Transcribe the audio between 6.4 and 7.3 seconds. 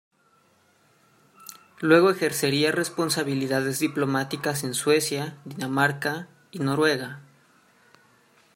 y Noruega.